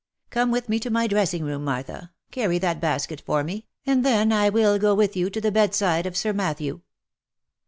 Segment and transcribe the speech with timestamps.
[0.31, 4.31] Come with me to my dressing room, Martha, carry that basket for me, and then
[4.31, 6.81] I will go with you to the bedside of Sir Matthew."